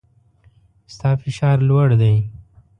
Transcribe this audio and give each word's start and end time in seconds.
ستا 0.93 1.09
فشار 1.21 1.57
لوړ 1.69 1.87
دی 2.01 2.15